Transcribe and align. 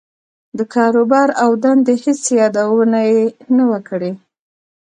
د 0.57 0.59
کاروبار 0.75 1.29
او 1.43 1.49
دندې 1.63 1.95
هېڅ 2.03 2.21
يادونه 2.39 2.99
يې 3.09 3.21
نه 3.55 3.63
وه 3.69 3.79
کړې. 3.89 4.11